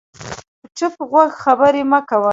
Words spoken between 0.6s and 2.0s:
په چپ غوږ خبرې مه